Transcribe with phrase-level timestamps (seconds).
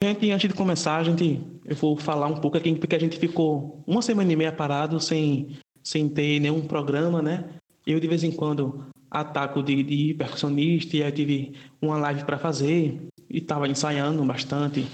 [0.00, 3.18] Gente, antes de começar, a gente, eu vou falar um pouco aqui, porque a gente
[3.18, 7.56] ficou uma semana e meia parado sem, sem ter nenhum programa, né?
[7.84, 12.38] Eu, de vez em quando, ataco de, de percussionista e eu tive uma live para
[12.38, 14.86] fazer e estava ensaiando bastante,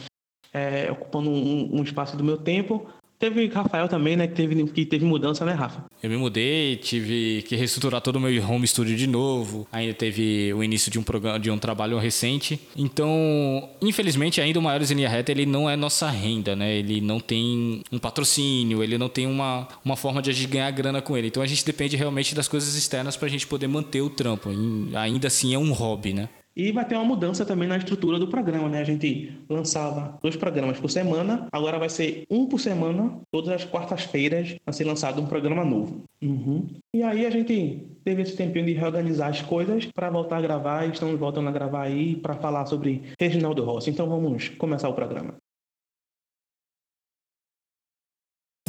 [0.54, 2.86] é, ocupando um, um espaço do meu tempo,
[3.18, 4.26] Teve Rafael também, né?
[4.26, 5.84] Que teve, que teve mudança, né, Rafa?
[6.02, 9.66] Eu me mudei, tive que reestruturar todo o meu home studio de novo.
[9.72, 12.60] Ainda teve o início de um programa, de um trabalho recente.
[12.76, 16.76] Então, infelizmente, ainda o Maiores em Linha Reta, ele não é nossa renda, né?
[16.76, 20.70] Ele não tem um patrocínio, ele não tem uma, uma forma de a gente ganhar
[20.70, 21.28] grana com ele.
[21.28, 24.50] Então, a gente depende realmente das coisas externas para a gente poder manter o trampo.
[24.50, 26.28] E ainda assim, é um hobby, né?
[26.56, 28.80] E vai ter uma mudança também na estrutura do programa, né?
[28.80, 33.64] A gente lançava dois programas por semana, agora vai ser um por semana, todas as
[33.64, 36.04] quartas-feiras vai ser lançado um programa novo.
[36.22, 36.66] Uhum.
[36.94, 40.86] E aí a gente teve esse tempinho de reorganizar as coisas para voltar a gravar,
[40.86, 43.90] e estamos voltando a gravar aí para falar sobre Reginaldo Rossi.
[43.90, 45.34] Então vamos começar o programa.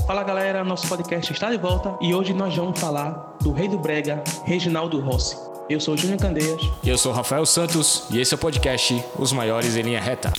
[0.07, 3.79] Fala galera, nosso podcast está de volta e hoje nós vamos falar do Rei do
[3.79, 5.54] Brega, Reginaldo Rossi.
[5.67, 6.61] Eu sou Júnior Candeias.
[6.83, 10.31] E eu sou Rafael Santos e esse é o podcast Os Maiores em Linha Reta.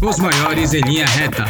[0.00, 1.44] Os Maiores em Linha Reta.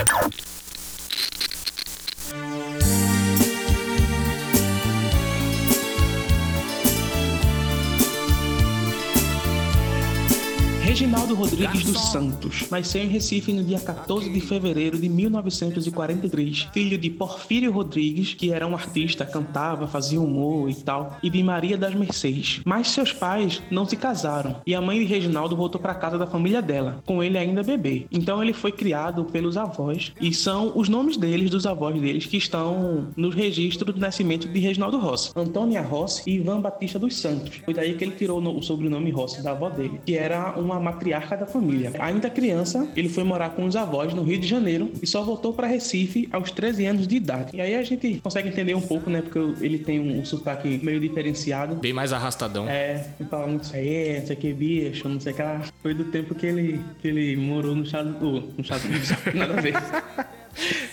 [10.92, 16.98] Reginaldo Rodrigues dos Santos nasceu em Recife no dia 14 de fevereiro de 1943, filho
[16.98, 21.78] de Porfírio Rodrigues, que era um artista, cantava, fazia humor e tal, e de Maria
[21.78, 22.60] das Mercês.
[22.66, 26.26] Mas seus pais não se casaram e a mãe de Reginaldo voltou para casa da
[26.26, 28.04] família dela, com ele ainda bebê.
[28.12, 32.36] Então ele foi criado pelos avós e são os nomes deles, dos avós deles, que
[32.36, 35.32] estão nos registros do nascimento de Reginaldo Rossi.
[35.34, 37.62] Antônia Rossi e Ivan Batista dos Santos.
[37.64, 41.36] Foi daí que ele tirou o sobrenome Rossi da avó dele, que era uma matriarca
[41.36, 41.92] da família.
[41.98, 45.52] Ainda criança, ele foi morar com os avós no Rio de Janeiro e só voltou
[45.52, 47.56] para Recife aos 13 anos de idade.
[47.56, 49.22] E aí a gente consegue entender um pouco, né?
[49.22, 51.76] Porque ele tem um sotaque meio diferenciado.
[51.76, 52.68] Bem mais arrastadão.
[52.68, 55.60] É, ele fala muito isso aí, não sei que, bicho, não sei o que lá.
[55.82, 58.40] Foi do tempo que ele, que ele morou no Estado do.
[58.40, 58.82] No Estado
[59.32, 59.74] do nada a ver.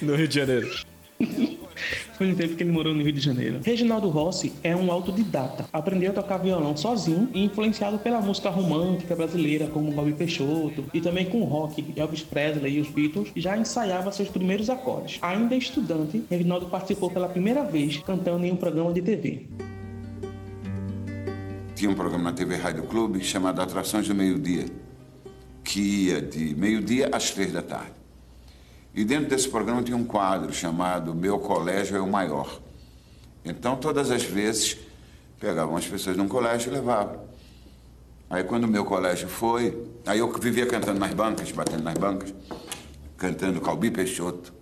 [0.01, 0.88] no Rio de Janeiro.
[2.19, 3.61] Foi no tempo que ele morou no Rio de Janeiro.
[3.63, 5.69] Reginaldo Rossi é um autodidata.
[5.71, 10.99] Aprendeu a tocar violão sozinho e influenciado pela música romântica brasileira, como Bobby Peixoto, e
[10.99, 15.17] também com o rock, Elvis Presley e os Beatles, já ensaiava seus primeiros acordes.
[15.21, 19.47] Ainda estudante, Reginaldo participou pela primeira vez cantando em um programa de TV.
[21.73, 24.65] Tinha um programa na TV Rádio Clube chamado Atrações do Meio-Dia,
[25.63, 27.98] que ia de meio-dia às três da tarde.
[28.93, 32.59] E dentro desse programa tinha um quadro chamado Meu Colégio é o Maior.
[33.45, 34.77] Então, todas as vezes,
[35.39, 37.21] pegavam as pessoas num colégio e levavam.
[38.29, 42.33] Aí, quando o meu colégio foi, aí eu vivia cantando nas bancas, batendo nas bancas,
[43.17, 44.53] cantando Calbi Peixoto.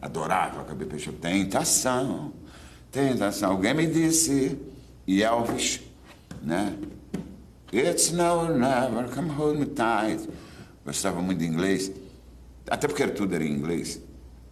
[0.00, 1.18] Adorava Calbi Peixoto.
[1.18, 2.32] Tentação,
[2.90, 3.52] tentação.
[3.52, 4.58] Alguém me disse,
[5.06, 5.82] e Elvis,
[6.42, 6.74] né?
[7.72, 10.28] It's no never, come hold me tight.
[10.86, 11.90] Gostava muito de inglês.
[12.68, 14.00] Até porque tudo era em inglês.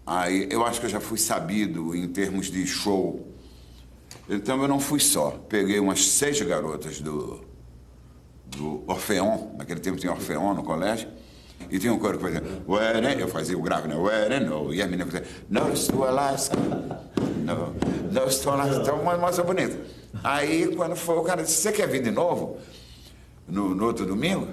[0.06, 3.26] Aí eu acho que eu já fui sabido em termos de show.
[4.28, 5.30] Então eu não fui só.
[5.48, 7.40] Peguei umas seis garotas do,
[8.46, 11.08] do Orfeon, naquele tempo tinha Orfeon no colégio,
[11.70, 13.96] e tinha um coro que fazia, Where eu fazia o grave, né?
[13.96, 19.16] Where no, e a menina fazia, No, estou Alaska, no, no, estou Alaska, então uma
[19.16, 19.78] moça bonita.
[20.22, 22.58] Aí quando foi, o cara disse, você quer vir de novo?
[23.46, 24.48] No, no outro domingo?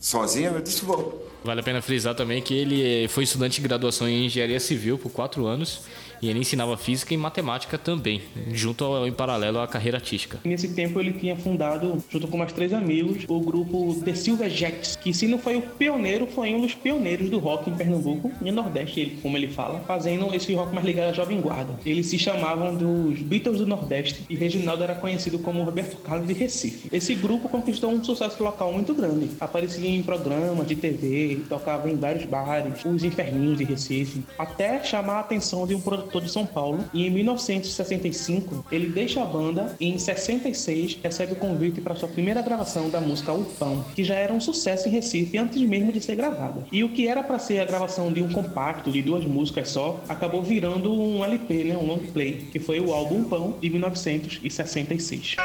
[0.00, 0.52] Sozinho?
[0.52, 1.30] Eu disse, vou.
[1.44, 5.10] Vale a pena frisar também que ele foi estudante de graduação em engenharia civil por
[5.10, 5.82] quatro anos
[6.22, 8.22] e ele ensinava física e matemática também,
[8.52, 10.38] junto ao, em paralelo à carreira artística.
[10.44, 14.94] Nesse tempo ele tinha fundado, junto com mais três amigos, o grupo The Silver Jacks,
[14.94, 18.52] que se não foi o pioneiro, foi um dos pioneiros do rock em Pernambuco e
[18.52, 21.74] Nordeste, ele, como ele fala, fazendo esse rock mais ligado à Jovem Guarda.
[21.84, 26.34] Eles se chamavam dos Beatles do Nordeste e Reginaldo era conhecido como Roberto Carlos de
[26.34, 26.88] Recife.
[26.92, 29.30] Esse grupo conquistou um sucesso local muito grande.
[29.40, 35.14] Aparecia em programas de TV, tocava em vários bares, os inferninhos de Recife, até chamar
[35.14, 39.74] a atenção de um produtor de São Paulo e em 1965 ele deixa a banda
[39.80, 44.04] e em 66 recebe o convite para sua primeira gravação da música O Pão, que
[44.04, 46.64] já era um sucesso em Recife antes mesmo de ser gravada.
[46.70, 50.00] E o que era para ser a gravação de um compacto de duas músicas só,
[50.08, 55.36] acabou virando um LP, né, um long play, que foi o álbum Pão de 1966.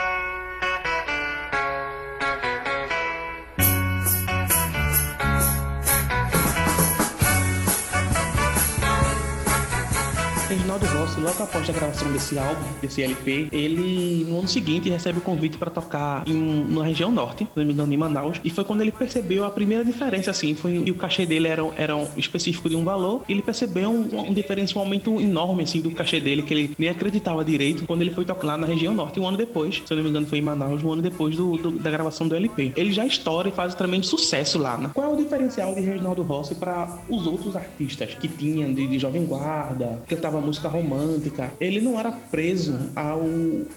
[10.78, 15.18] Reginaldo Rossi, logo após a gravação desse álbum, desse LP, ele no ano seguinte recebe
[15.18, 18.50] o convite para tocar em, na região norte, se não me engano, em Manaus, e
[18.50, 21.96] foi quando ele percebeu a primeira diferença, assim, foi e o cachê dele era, era
[21.96, 25.82] um específico de um valor, e ele percebeu um, um diferencial um aumento enorme, assim,
[25.82, 28.94] do cachê dele, que ele nem acreditava direito quando ele foi tocar lá na região
[28.94, 31.58] norte, um ano depois, se não me engano, foi em Manaus, um ano depois do,
[31.58, 32.74] do, da gravação do LP.
[32.76, 34.92] Ele já estoura e faz tremendo sucesso lá, né?
[34.94, 39.00] Qual é o diferencial de Reginaldo Rossi para os outros artistas que tinham de, de
[39.00, 41.52] Jovem Guarda, cantava música romântica?
[41.60, 43.22] Ele não era preso ao,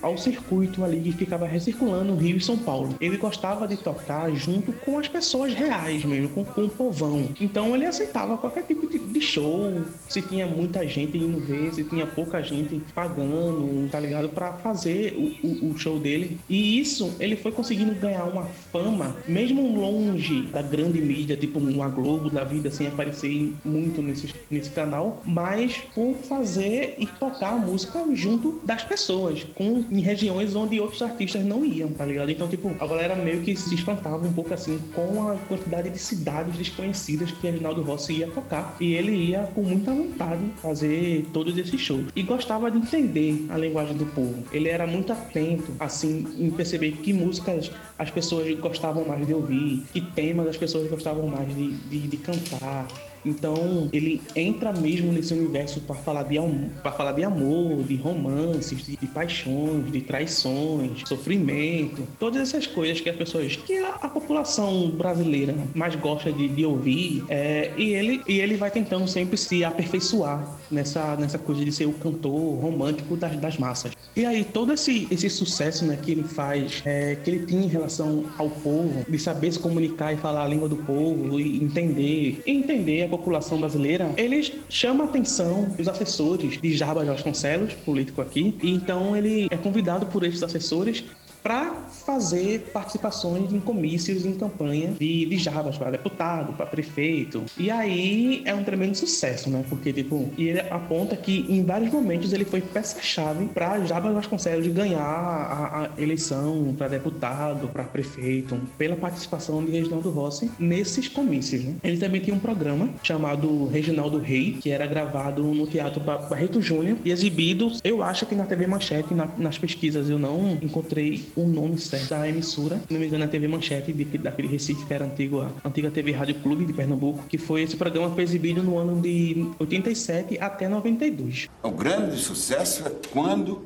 [0.02, 2.94] ao circuito ali que ficava recirculando Rio e São Paulo.
[3.00, 7.28] Ele gostava de tocar junto com as pessoas reais mesmo, com, com o povão.
[7.40, 11.84] Então ele aceitava qualquer tipo de, de show, se tinha muita gente indo ver, se
[11.84, 14.28] tinha pouca gente pagando, tá ligado?
[14.28, 16.38] Para fazer o, o, o, show dele.
[16.48, 21.88] E isso ele foi conseguindo ganhar uma fama, mesmo longe da grande mídia, tipo uma
[21.88, 27.56] Globo da vida, sem aparecer muito nesse, nesse canal, mas por fazer e tocar a
[27.56, 32.30] música junto das pessoas, com, em regiões onde outros artistas não iam, tá ligado?
[32.30, 35.98] Então, tipo, a galera meio que se espantava um pouco assim com a quantidade de
[35.98, 38.76] cidades desconhecidas que Reginaldo Rossi ia tocar.
[38.80, 42.06] E ele ia com muita vontade fazer todos esses shows.
[42.14, 44.44] E gostava de entender a linguagem do povo.
[44.52, 49.84] Ele era muito atento, assim, em perceber que músicas as pessoas gostavam mais de ouvir,
[49.92, 52.86] que temas as pessoas gostavam mais de, de, de cantar.
[53.24, 56.36] Então ele entra mesmo nesse universo para falar de
[56.82, 63.00] para falar de amor, de romances, de, de, paixões, de traições, sofrimento, todas essas coisas
[63.00, 67.24] que as pessoas, que a, a população brasileira mais gosta de, de ouvir.
[67.28, 71.86] É, e ele e ele vai tentando sempre se aperfeiçoar nessa nessa coisa de ser
[71.86, 73.92] o cantor romântico das, das massas.
[74.16, 77.68] E aí todo esse esse sucesso né, que ele faz, é, que ele tem em
[77.68, 82.42] relação ao povo, de saber se comunicar e falar a língua do povo e entender,
[82.46, 88.56] e entender população brasileira, eles chamam a atenção dos assessores de Jarbas Vasconcelos, político aqui,
[88.62, 91.04] e então ele é convidado por esses assessores
[91.42, 91.72] para
[92.04, 97.42] fazer participações em comícios, em campanha de, de Jabas para deputado, para prefeito.
[97.58, 99.64] E aí é um tremendo sucesso, né?
[99.68, 104.66] Porque, tipo, e ele aponta que em vários momentos ele foi peça-chave para Jabas Vasconcelos
[104.68, 111.64] ganhar a, a eleição para deputado, para prefeito, pela participação de Reginaldo Rossi nesses comícios,
[111.64, 111.74] né?
[111.82, 116.98] Ele também tinha um programa chamado Reginaldo Rei, que era gravado no Teatro Barreto Júnior
[117.04, 121.46] e exibido, eu acho que na TV Manchete, na, nas pesquisas eu não encontrei o
[121.46, 124.94] nome certo da emissora, se não me engano, a TV Manchete, de, daquele Recife, que
[124.94, 128.22] era a antiga, a antiga TV Rádio Clube de Pernambuco, que foi esse programa foi
[128.22, 131.48] exibido no ano de 87 até 92.
[131.62, 133.64] O grande sucesso é quando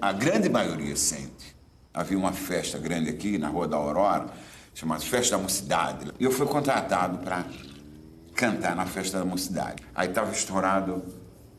[0.00, 1.56] a grande maioria sente.
[1.92, 4.26] Havia uma festa grande aqui na Rua da Aurora,
[4.74, 6.12] chamada Festa da Mocidade.
[6.20, 7.46] E eu fui contratado para
[8.34, 9.82] cantar na Festa da Mocidade.
[9.94, 11.02] Aí estava estourado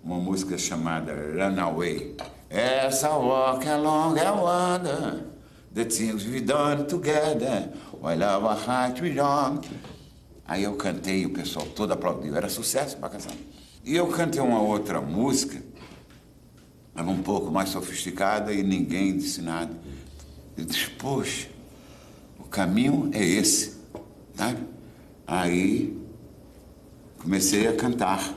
[0.03, 2.15] uma música chamada Runaway.
[2.49, 5.36] Essa walk along I wonder
[5.77, 7.69] the things we've done together
[8.01, 9.61] while our hearts were young.
[10.47, 12.35] Aí eu cantei o pessoal todo aplaudiu.
[12.35, 13.31] Era sucesso pra canção.
[13.85, 15.61] E eu cantei uma outra música,
[16.95, 19.71] era um pouco mais sofisticada e ninguém disse nada.
[20.57, 21.47] Eu disse, poxa,
[22.39, 23.77] o caminho é esse,
[24.33, 24.61] sabe?
[25.27, 25.95] Aí
[27.19, 28.36] comecei a cantar.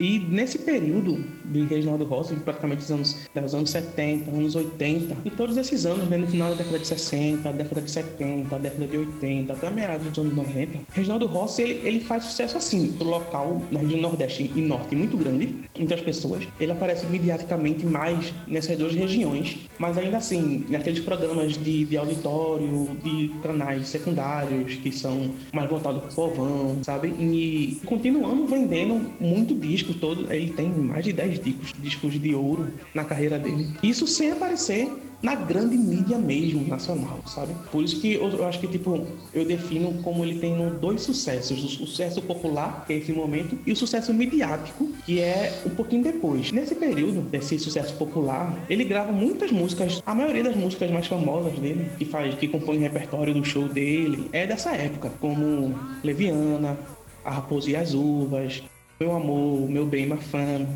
[0.00, 5.30] E nesse período de Reginaldo Rossi, praticamente dos anos, dos anos 70, anos 80, e
[5.30, 8.96] todos esses anos, né, no final da década de 60, década de 70, década de
[8.96, 13.60] 80, até meados dos anos 90, Reginaldo Rossi ele, ele faz sucesso assim, no local,
[13.70, 16.46] na região Nordeste e Norte, muito grande, entre as pessoas.
[16.60, 22.88] Ele aparece mediaticamente mais nessas duas regiões, mas ainda assim, naqueles programas de, de auditório,
[23.02, 27.08] de canais secundários, que são mais voltados para o povão, sabe?
[27.08, 32.34] E continuando vendendo muito disco disco todo, ele tem mais de 10 discos, discos de
[32.34, 33.68] ouro na carreira dele.
[33.82, 34.90] Isso sem aparecer
[35.20, 37.52] na grande mídia mesmo, nacional, sabe?
[37.72, 39.04] Por isso que eu, eu, acho que, tipo,
[39.34, 41.64] eu defino como ele tem dois sucessos.
[41.64, 46.04] O sucesso popular, que é esse momento, e o sucesso midiático, que é um pouquinho
[46.04, 46.52] depois.
[46.52, 51.58] Nesse período desse sucesso popular, ele grava muitas músicas, a maioria das músicas mais famosas
[51.58, 56.78] dele, que faz, que compõe o repertório do show dele, é dessa época, como Leviana,
[57.24, 58.62] A Raposa e as Uvas,
[59.00, 60.68] meu Amor, Meu Bem, Mafana,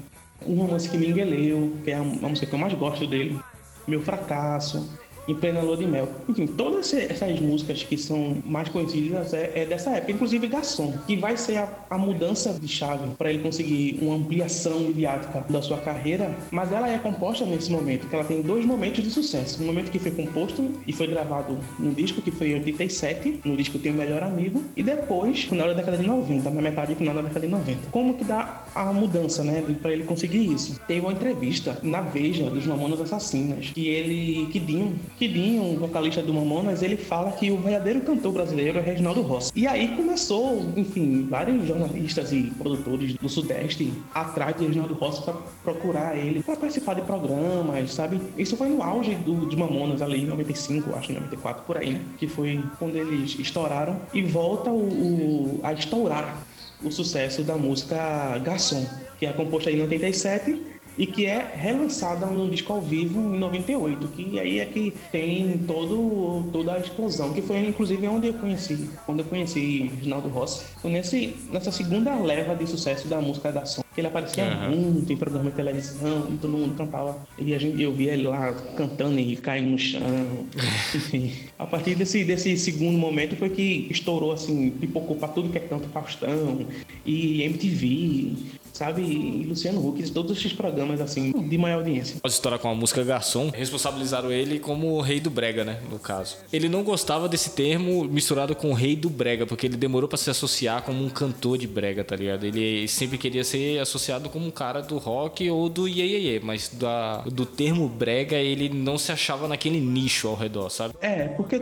[0.47, 3.38] uma música que me engueleu, que é a música que eu mais gosto dele,
[3.87, 4.88] Meu Fracasso,
[5.26, 6.09] em plena lua de mel.
[6.29, 11.17] Enfim, todas essas músicas que são mais conhecidas é, é dessa época, inclusive Garçom, que
[11.17, 15.79] vai ser a, a mudança de chave para ele conseguir uma ampliação midiática da sua
[15.79, 19.62] carreira, mas ela é composta nesse momento, que ela tem dois momentos de sucesso.
[19.62, 23.57] Um momento que foi composto e foi gravado num disco que foi em 87, no
[23.57, 27.14] disco Tem o Melhor Amigo, e depois, final da década de 90, na metade final
[27.14, 27.79] da década de 90.
[27.91, 30.81] Como que dá a mudança, né, para ele conseguir isso?
[30.87, 36.23] Teve uma entrevista na Veja dos Mamonas Assassinas, que ele, que Dinho, Kidinho, um vocalista
[36.23, 39.52] do Mamonas, ele fala que o verdadeiro cantor brasileiro é Reginaldo Rossi.
[39.54, 45.35] E aí começou, enfim, vários jornalistas e produtores do Sudeste atrás de Reginaldo Rossi para
[45.62, 48.21] procurar ele, para participar de programas, sabe?
[48.37, 52.00] Isso foi no auge do, de Mamonas ali em 95, acho, 94, por aí, né?
[52.19, 56.42] Que foi quando eles estouraram e volta o, o a estourar
[56.83, 58.85] o sucesso da música Garçom,
[59.19, 64.08] que é composta em 87 e que é relançada num disco ao vivo em 98,
[64.08, 68.90] que aí é que tem todo, toda a explosão, que foi inclusive onde eu conheci,
[69.06, 73.64] quando eu conheci Reginaldo Rossi, foi nesse, nessa segunda leva de sucesso da música da
[73.64, 74.76] Som, ele aparecia uhum.
[74.76, 78.25] muito em programa de televisão, e todo mundo cantava, e a gente, eu via ele
[78.25, 80.00] lá cantando e caindo no chão,
[80.94, 81.32] enfim.
[81.58, 85.61] A partir desse, desse segundo momento foi que estourou assim, pipocou pra tudo que é
[85.61, 86.66] canto Faustão
[87.04, 88.37] e MTV,
[88.73, 89.02] sabe?
[89.02, 92.17] E Luciano Huck, todos esses programas assim, de maior audiência.
[92.21, 95.99] Pode estourar com a música Garçom, responsabilizaram ele como o rei do brega, né, no
[95.99, 96.37] caso.
[96.52, 100.19] Ele não gostava desse termo misturado com o rei do brega, porque ele demorou para
[100.19, 102.45] se associar como um cantor de brega, tá ligado?
[102.45, 106.41] Ele sempre queria ser associado como um cara do rock ou do iê, iê, iê
[106.41, 110.95] mas da, do termo brega ele não se achava naquele nicho ao redor, sabe?
[111.00, 111.61] É, porque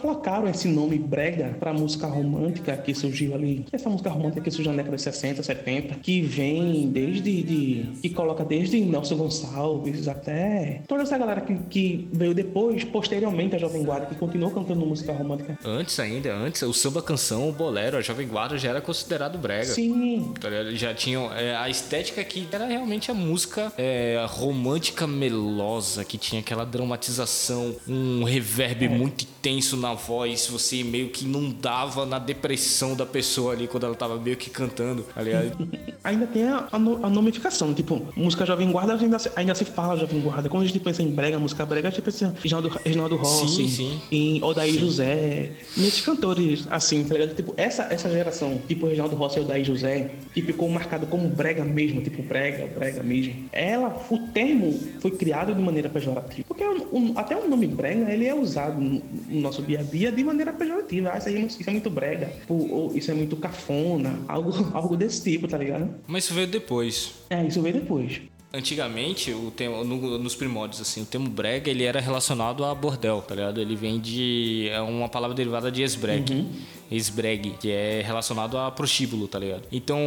[0.00, 4.72] colocaram esse nome brega pra música romântica que surgiu ali, essa música romântica que surgiu
[4.72, 10.82] na década de 60, 70, que vem desde de, que coloca desde Nelson Gonçalves até
[10.88, 15.12] toda essa galera que, que veio depois, posteriormente a Jovem Guarda, que continuou cantando música
[15.12, 15.58] romântica.
[15.64, 19.66] Antes ainda, antes, o samba canção, o bolero, a Jovem Guarda já era considerado brega.
[19.66, 20.32] Sim.
[20.40, 26.16] Tá já tinham é, a estética que era realmente a música é, romântica melosa, que
[26.16, 28.88] tinha aquela dramatização, um reverb é.
[28.88, 33.94] muito intenso na voz, você meio que inundava na depressão da pessoa ali quando ela
[33.94, 35.52] tava meio que cantando, aliás.
[36.22, 39.96] ainda tem a, a, a nomificação, tipo, música Jovem Guarda ainda se, ainda se fala
[39.96, 40.48] Jovem Guarda.
[40.48, 43.48] Quando a gente pensa em brega, música brega, a gente pensa em Reginaldo, Reginaldo Rossi,
[43.48, 44.00] sim, sim.
[44.10, 47.34] em Odair José, nesses cantores, assim, tá ligado?
[47.34, 51.64] Tipo, essa, essa geração, tipo Reginaldo Rossi e Odair José, que ficou marcado como brega
[51.64, 53.48] mesmo, tipo brega, brega mesmo.
[53.52, 56.44] Ela, o termo foi criado de maneira pejorativa.
[56.46, 60.12] Porque um, até o nome brega, ele é usado no, no, nosso dia a dia
[60.12, 61.10] de maneira pejorativa.
[61.12, 65.22] Ah, isso, aí, isso é muito brega, ou, isso é muito cafona, algo, algo desse
[65.22, 65.90] tipo, tá ligado?
[66.12, 67.14] Mas isso veio depois.
[67.30, 68.20] É, isso veio depois.
[68.52, 73.22] Antigamente, o termo, no, nos primórdios, assim, o termo brega ele era relacionado a bordel,
[73.22, 73.58] tá ligado?
[73.58, 74.68] Ele vem de.
[74.70, 76.30] É uma palavra derivada de esbreg.
[76.30, 76.50] Uhum
[76.96, 79.62] esbregue, que é relacionado a prostíbulo, tá ligado?
[79.70, 79.98] Então,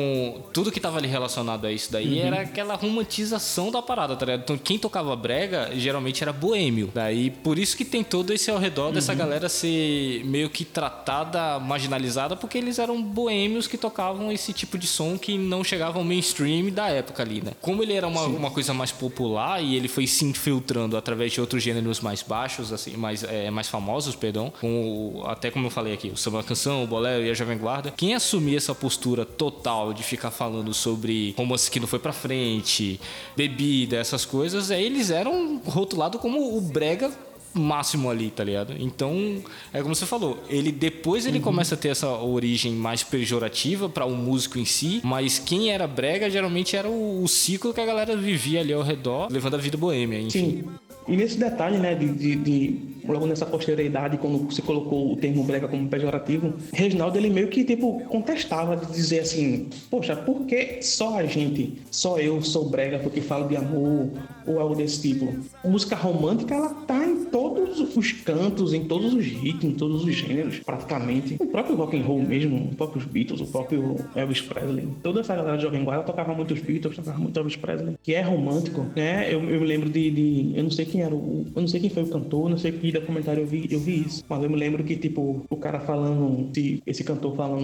[0.54, 2.28] tudo que tava ali relacionado a isso daí uhum.
[2.28, 4.42] era aquela romantização da parada, tá ligado?
[4.42, 6.92] Então, quem tocava brega geralmente era boêmio.
[6.94, 8.94] Daí, por isso que tem todo esse ao redor uhum.
[8.94, 14.78] dessa galera ser meio que tratada, marginalizada, porque eles eram boêmios que tocavam esse tipo
[14.78, 17.52] de som que não chegava ao mainstream da época ali, né?
[17.62, 21.42] Como ele era uma, uma coisa mais popular e ele foi se infiltrando através de
[21.42, 25.72] outros gêneros mais baixos, assim, mais, é, mais famosos, perdão, com o, até como eu
[25.72, 29.26] falei aqui, o samba canção o Bolero e a Jovem Guarda, quem assumir essa postura
[29.26, 33.00] total de ficar falando sobre romance que não foi pra frente,
[33.36, 37.12] bebida, essas coisas, é, eles eram rotulados como o brega
[37.60, 38.76] máximo ali, tá ligado?
[38.78, 39.42] Então,
[39.74, 41.44] é como você falou, ele depois ele uhum.
[41.44, 45.72] começa a ter essa origem mais pejorativa para o um músico em si, mas quem
[45.72, 49.56] era brega geralmente era o, o, ciclo que a galera vivia ali ao redor, levando
[49.56, 50.64] a vida boêmia, enfim.
[50.64, 50.64] Sim.
[51.08, 55.44] E nesse detalhe, né, de, de, de, logo nessa posterioridade, quando se colocou o termo
[55.44, 60.82] brega como pejorativo, Reginaldo ele meio que tipo contestava de dizer assim, poxa, por que
[60.82, 64.10] só a gente, só eu sou brega porque falo de amor
[64.46, 65.34] ou algo desse tipo?
[65.64, 70.14] Música romântica ela tá em todos os cantos, em todos os ritmos, em todos os
[70.14, 71.36] gêneros, praticamente.
[71.40, 75.36] O próprio rock and roll mesmo, os próprios Beatles, o próprio Elvis Presley, toda essa
[75.36, 78.86] galera de Jovem Guarda tocava muito os Beatles, tocava muito Elvis Presley, que é romântico,
[78.96, 79.28] né?
[79.32, 81.46] Eu, eu me lembro de, de eu não sei quem era o.
[81.56, 84.02] Eu não sei quem foi o cantor, não sei que documentário eu vi, eu vi
[84.02, 84.24] isso.
[84.28, 86.50] Mas eu me lembro que, tipo, o cara falando,
[86.86, 87.64] esse cantor falando,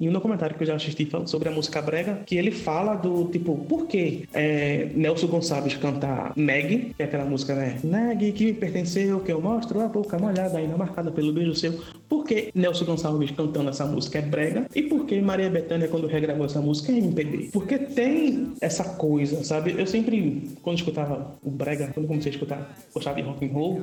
[0.00, 2.94] em um documentário que eu já assisti falando sobre a música brega, que ele fala
[2.94, 7.78] do, tipo, por que é, Nelson Gonçalves cantar Neg, que é aquela música, né?
[7.82, 11.80] Neg que me pertenceu, que eu mostro a boca molhada, ainda marcada pelo beijo seu.
[12.08, 14.66] Por que Nelson Gonçalves cantando essa música é brega?
[14.74, 17.50] E por que Maria Bethânia, quando regravou essa música, é MPB?
[17.52, 19.74] Porque tem essa coisa, sabe?
[19.76, 23.82] Eu sempre, quando escutava o brega, quando comecei a escutar, gostava de rock and roll,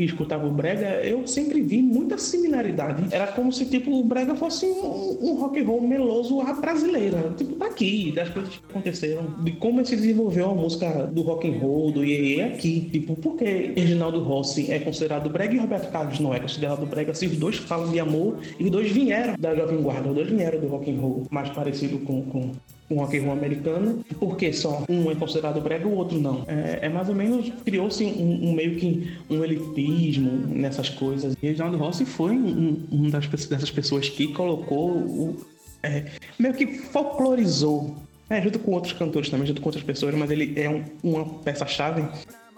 [0.00, 3.04] e escutava o brega, eu sempre vi muita similaridade.
[3.14, 7.34] Era como se tipo o brega fosse um, um rock and roll meloso à brasileira,
[7.36, 11.58] tipo daqui, das coisas que aconteceram, de como se desenvolveu a música do rock and
[11.58, 16.18] roll, do iê aqui, tipo, por que Reginaldo Rossi é considerado brega e Roberto Carlos
[16.18, 17.12] não é considerado brega?
[17.12, 20.30] Se os dois falam de amor e os dois vieram da Jovem Guarda, os dois
[20.30, 22.52] vieram do rock and roll, mais parecido com, com
[22.90, 26.44] um rock and roll americano, porque só um é considerado brega o outro não.
[26.48, 31.34] É, é mais ou menos, criou-se um, um, meio que um elitismo nessas coisas.
[31.40, 35.36] E Reginaldo Rossi foi um, um das, dessas pessoas que colocou, o,
[35.82, 36.06] é,
[36.38, 37.96] meio que folclorizou,
[38.28, 42.06] é, junto com outros cantores também, junto com outras pessoas, mas ele é uma peça-chave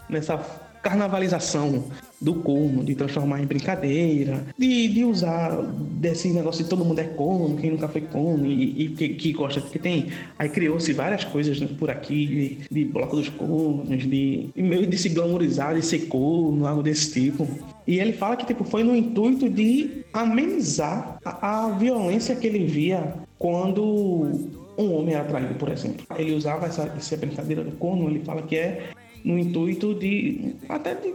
[0.08, 1.84] nessa carnavalização
[2.20, 7.04] do corno, de transformar em brincadeira, de, de usar desse negócio de todo mundo é
[7.04, 10.08] corno, quem nunca foi corno e, e que, que, gosta, porque tem.
[10.38, 14.96] Aí criou-se várias coisas né, por aqui, de, de bloco dos cornos, de meio de
[14.98, 17.48] se glamorizar, de ser corno, algo desse tipo.
[17.86, 22.64] E ele fala que tipo, foi no intuito de amenizar a, a violência que ele
[22.66, 26.06] via quando um homem era traído, por exemplo.
[26.16, 28.90] Ele usava essa, essa brincadeira do corno, ele fala que é
[29.24, 31.12] no intuito de até de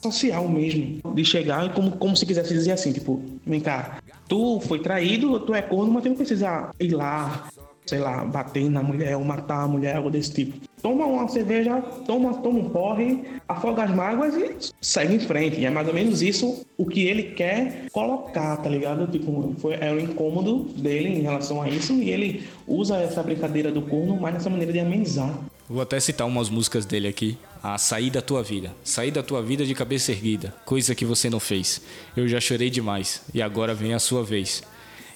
[0.00, 3.98] social mesmo, de chegar como, como se quisesse dizer assim, tipo, vem cá,
[4.28, 7.48] tu foi traído, tu é corno, mas tu não precisa ir lá,
[7.84, 10.68] sei lá, bater na mulher ou matar a mulher, algo desse tipo.
[10.80, 15.58] Toma uma cerveja, toma, toma um porre, afoga as mágoas e segue em frente.
[15.58, 19.10] E é mais ou menos isso o que ele quer colocar, tá ligado?
[19.10, 23.72] Tipo, foi, é o incômodo dele em relação a isso e ele usa essa brincadeira
[23.72, 25.36] do corno mais nessa maneira de amenizar.
[25.68, 27.36] Vou até citar umas músicas dele aqui.
[27.62, 28.74] A Sair da Tua Vida.
[28.84, 30.54] Sair da Tua Vida de cabeça erguida.
[30.64, 31.80] Coisa que você não fez.
[32.16, 33.22] Eu já chorei demais.
[33.34, 34.62] E agora vem a sua vez.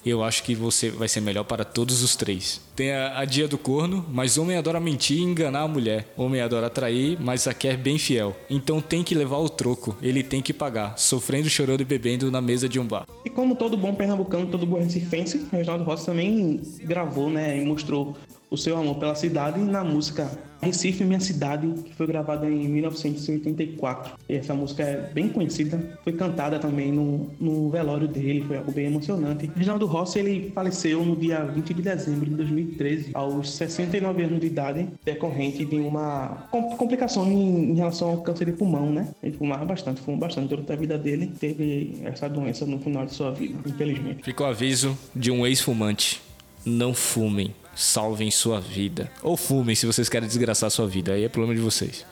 [0.04, 2.60] Eu acho que você vai ser melhor para todos os três.
[2.74, 6.12] Tem a, a Dia do Corno, mas homem adora mentir e enganar a mulher.
[6.16, 8.36] Homem adora trair, mas a quer bem fiel.
[8.50, 9.96] Então tem que levar o troco.
[10.02, 10.98] Ele tem que pagar.
[10.98, 13.06] Sofrendo, chorando e bebendo na mesa de um bar.
[13.24, 18.16] E como todo bom pernambucano, todo bom recifense, Reginaldo Rossi também gravou, né, e mostrou
[18.52, 20.30] o seu amor pela cidade na música
[20.60, 24.12] Recife, Minha Cidade, que foi gravada em 1984.
[24.28, 28.70] E essa música é bem conhecida, foi cantada também no, no velório dele, foi algo
[28.70, 29.50] bem emocionante.
[29.56, 34.46] Reginaldo Rossi, ele faleceu no dia 20 de dezembro de 2013, aos 69 anos de
[34.46, 36.46] idade, decorrente de uma
[36.78, 39.08] complicação em, em relação ao câncer de pulmão, né?
[39.20, 43.12] Ele fumava bastante, fumou bastante durante a vida dele, teve essa doença no final de
[43.14, 44.22] sua vida, infelizmente.
[44.22, 46.22] Ficou aviso de um ex-fumante.
[46.64, 49.10] Não fumem salvem sua vida.
[49.22, 51.14] Ou fumem se vocês querem desgraçar sua vida.
[51.14, 52.04] Aí é problema de vocês.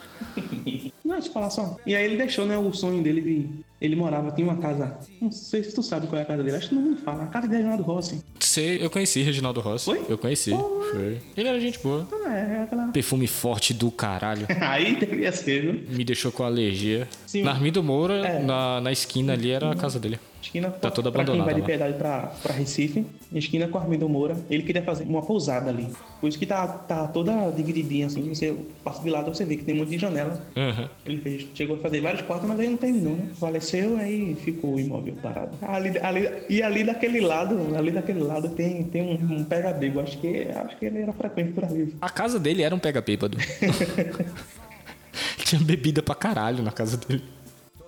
[1.03, 1.77] Não, eu falar só.
[1.85, 3.49] E aí ele deixou, né, o sonho dele de.
[3.81, 4.95] Ele morava, tinha uma casa.
[5.19, 6.55] Não sei se tu sabe qual é a casa dele.
[6.55, 7.23] Acho que não me fala.
[7.23, 8.23] A casa de Reginaldo Rossi.
[8.39, 9.85] Sei, eu conheci Reginaldo Rossi.
[9.85, 10.01] Foi?
[10.07, 10.51] Eu conheci.
[10.51, 11.17] Foi.
[11.35, 12.07] Ele era gente boa.
[12.25, 12.87] Ah, é, é aquela.
[12.89, 14.45] Perfume forte do caralho.
[14.61, 15.95] aí devia ser, viu?
[15.97, 17.07] Me deixou com alergia.
[17.25, 17.41] Sim.
[17.41, 18.39] Na Armindo Moura, É.
[18.43, 20.19] na, na esquina ali, era a casa dele.
[20.41, 21.65] Esquina Tá toda pra quem vai de abandonada.
[21.67, 24.35] Piedade pra, pra Recife, esquina com Armindo Moura.
[24.49, 25.87] Ele queria fazer uma pousada ali.
[26.19, 28.27] Por isso que tá, tá toda divididinha assim.
[28.33, 30.41] Você passa de lado, você vê que tem um monte de janela.
[30.55, 30.87] Uhum.
[31.05, 33.27] Ele fez, chegou a fazer vários quartos, mas aí não terminou, né?
[33.39, 35.57] Faleceu, aí ficou o imóvel parado.
[35.61, 39.99] Ali, ali, e ali daquele lado, ali daquele lado tem, tem um, um pega-bebo.
[39.99, 41.95] Acho que, acho que ele era frequente por ali.
[42.01, 43.37] A casa dele era um pega bêbado.
[45.43, 47.23] Tinha bebida pra caralho na casa dele.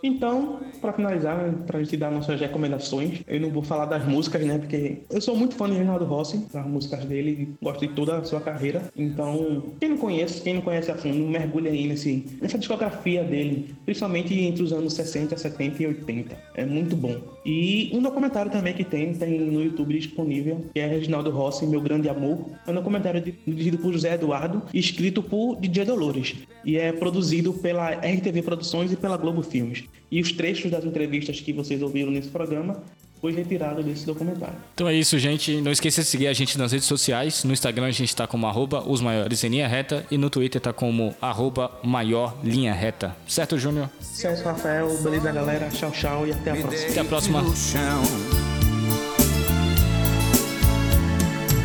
[0.03, 4.45] Então, pra finalizar, né, pra gente dar nossas recomendações, eu não vou falar das músicas,
[4.45, 4.57] né?
[4.57, 8.23] Porque eu sou muito fã de Reginaldo Rossi, das músicas dele, gosto de toda a
[8.25, 8.83] sua carreira.
[8.97, 13.73] Então, quem não conhece, quem não conhece a fundo, mergulha aí nesse, nessa discografia dele,
[13.85, 16.37] principalmente entre os anos 60, 70 e 80.
[16.55, 17.15] É muito bom.
[17.45, 21.79] E um documentário também que tem, tem no YouTube disponível, que é Reginaldo Rossi, Meu
[21.79, 22.45] Grande Amor.
[22.67, 26.35] É um documentário dirigido por José Eduardo escrito por DJ Dolores.
[26.65, 29.85] E é produzido pela RTV Produções e pela Globo Filmes.
[30.11, 32.83] E os trechos das entrevistas que vocês ouviram nesse programa
[33.23, 34.57] foi retirado desse documentário.
[34.73, 35.61] Então é isso, gente.
[35.61, 37.45] Não esqueça de seguir a gente nas redes sociais.
[37.45, 40.59] No Instagram a gente tá como arroba os maiores em linha reta e no Twitter
[40.59, 43.15] tá como arroba maior linha reta.
[43.25, 43.89] Certo, Júnior?
[44.01, 45.69] Celso Rafael, beleza galera?
[45.69, 46.89] Tchau, tchau e até a próxima.
[46.91, 47.43] Até a próxima.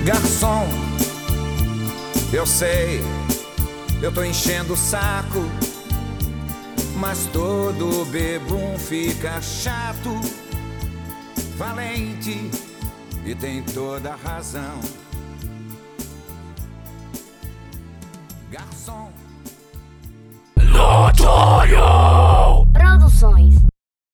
[0.05, 0.69] Garçom,
[2.33, 3.01] eu sei,
[4.01, 5.41] eu tô enchendo o saco,
[6.99, 10.11] mas todo bebum fica chato,
[11.57, 12.51] valente
[13.25, 14.81] e tem toda razão.
[18.51, 19.13] Garçom.
[20.57, 21.79] Notório!
[22.73, 23.58] Produções.